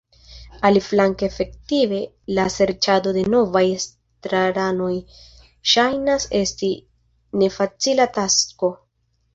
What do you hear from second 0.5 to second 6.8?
Aliflanke efektive la serĉado de novaj estraranoj ŝajnas esti